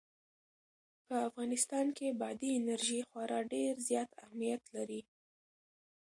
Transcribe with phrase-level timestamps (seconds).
[1.05, 5.01] په افغانستان کې بادي انرژي خورا ډېر زیات اهمیت لري.